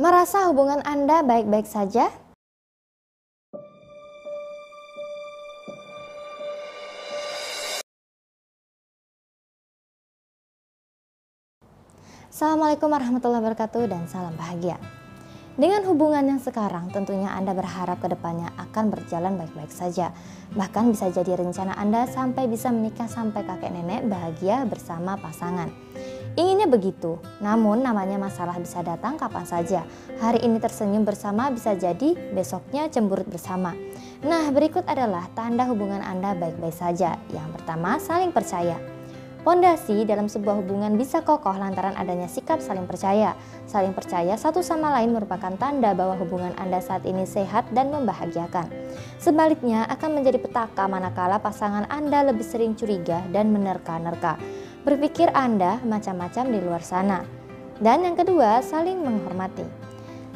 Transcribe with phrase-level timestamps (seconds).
[0.00, 2.08] Merasa hubungan Anda baik-baik saja?
[12.32, 14.80] Assalamualaikum warahmatullahi wabarakatuh dan salam bahagia.
[15.60, 20.16] Dengan hubungan yang sekarang, tentunya Anda berharap ke depannya akan berjalan baik-baik saja.
[20.56, 25.68] Bahkan bisa jadi rencana Anda sampai bisa menikah sampai kakek nenek bahagia bersama pasangan.
[26.38, 29.80] Inginnya begitu, namun namanya masalah bisa datang kapan saja.
[30.22, 33.74] Hari ini tersenyum bersama bisa jadi besoknya cemburut bersama.
[34.22, 37.18] Nah, berikut adalah tanda hubungan Anda baik-baik saja.
[37.34, 38.78] Yang pertama, saling percaya.
[39.40, 43.32] Pondasi dalam sebuah hubungan bisa kokoh lantaran adanya sikap saling percaya.
[43.64, 48.68] Saling percaya satu sama lain merupakan tanda bahwa hubungan Anda saat ini sehat dan membahagiakan.
[49.16, 54.36] Sebaliknya akan menjadi petaka manakala pasangan Anda lebih sering curiga dan menerka-nerka
[54.84, 57.24] berpikir Anda macam-macam di luar sana.
[57.80, 59.64] Dan yang kedua, saling menghormati.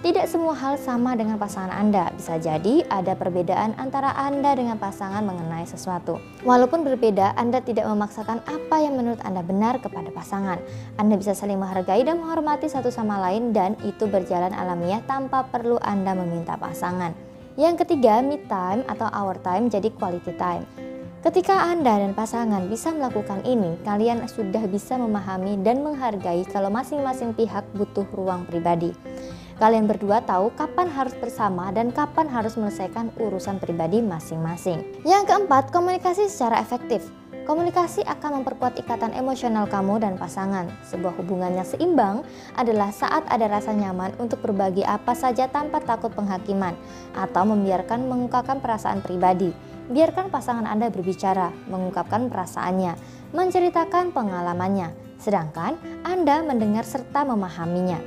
[0.00, 2.08] Tidak semua hal sama dengan pasangan Anda.
[2.16, 6.16] Bisa jadi ada perbedaan antara Anda dengan pasangan mengenai sesuatu.
[6.40, 10.56] Walaupun berbeda, Anda tidak memaksakan apa yang menurut Anda benar kepada pasangan.
[10.96, 15.76] Anda bisa saling menghargai dan menghormati satu sama lain dan itu berjalan alamiah tanpa perlu
[15.84, 17.12] Anda meminta pasangan.
[17.60, 20.64] Yang ketiga, me time atau our time jadi quality time.
[21.20, 27.36] Ketika Anda dan pasangan bisa melakukan ini, kalian sudah bisa memahami dan menghargai kalau masing-masing
[27.36, 28.96] pihak butuh ruang pribadi.
[29.60, 34.80] Kalian berdua tahu kapan harus bersama dan kapan harus menyelesaikan urusan pribadi masing-masing.
[35.04, 37.04] Yang keempat, komunikasi secara efektif.
[37.44, 40.72] Komunikasi akan memperkuat ikatan emosional kamu dan pasangan.
[40.88, 42.24] Sebuah hubungan yang seimbang
[42.56, 46.72] adalah saat ada rasa nyaman untuk berbagi apa saja tanpa takut penghakiman
[47.12, 49.52] atau membiarkan mengungkapkan perasaan pribadi.
[49.90, 52.94] Biarkan pasangan Anda berbicara, mengungkapkan perasaannya,
[53.34, 55.74] menceritakan pengalamannya, sedangkan
[56.06, 57.98] Anda mendengar serta memahaminya.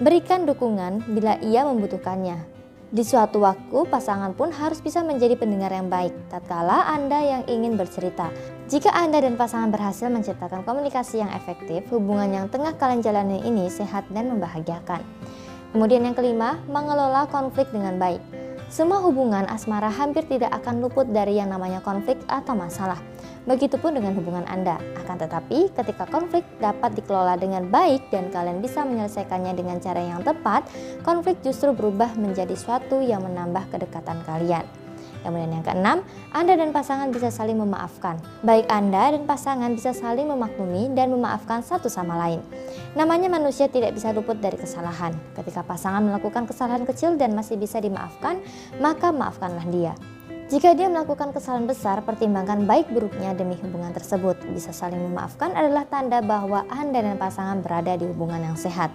[0.00, 2.40] Berikan dukungan bila ia membutuhkannya.
[2.88, 7.76] Di suatu waktu, pasangan pun harus bisa menjadi pendengar yang baik tatkala Anda yang ingin
[7.76, 8.32] bercerita.
[8.72, 13.68] Jika Anda dan pasangan berhasil menciptakan komunikasi yang efektif, hubungan yang tengah kalian jalani ini
[13.68, 15.04] sehat dan membahagiakan.
[15.70, 18.18] Kemudian yang kelima, mengelola konflik dengan baik.
[18.70, 23.02] Semua hubungan asmara hampir tidak akan luput dari yang namanya konflik atau masalah.
[23.42, 24.78] Begitupun dengan hubungan Anda.
[24.94, 30.22] Akan tetapi, ketika konflik dapat dikelola dengan baik dan kalian bisa menyelesaikannya dengan cara yang
[30.22, 30.70] tepat,
[31.02, 34.62] konflik justru berubah menjadi suatu yang menambah kedekatan kalian.
[35.26, 38.22] Kemudian yang keenam, Anda dan pasangan bisa saling memaafkan.
[38.46, 42.40] Baik Anda dan pasangan bisa saling memaklumi dan memaafkan satu sama lain.
[42.90, 45.14] Namanya manusia tidak bisa luput dari kesalahan.
[45.38, 48.42] Ketika pasangan melakukan kesalahan kecil dan masih bisa dimaafkan,
[48.82, 49.94] maka maafkanlah dia.
[50.50, 54.34] Jika dia melakukan kesalahan besar, pertimbangkan baik buruknya demi hubungan tersebut.
[54.50, 58.90] Bisa saling memaafkan adalah tanda bahwa Anda dan pasangan berada di hubungan yang sehat.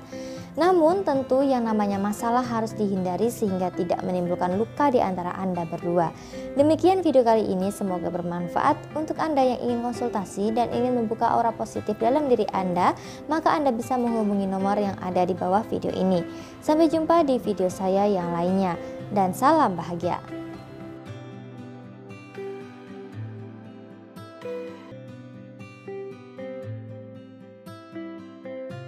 [0.56, 6.16] Namun tentu yang namanya masalah harus dihindari sehingga tidak menimbulkan luka di antara Anda berdua.
[6.56, 11.52] Demikian video kali ini semoga bermanfaat untuk Anda yang ingin konsultasi dan ingin membuka aura
[11.52, 12.96] positif dalam diri Anda,
[13.28, 16.24] maka Anda bisa menghubungi nomor yang ada di bawah video ini.
[16.64, 18.80] Sampai jumpa di video saya yang lainnya
[19.12, 20.45] dan salam bahagia.